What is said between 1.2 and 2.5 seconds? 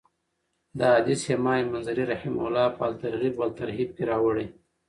امام منذري رحمه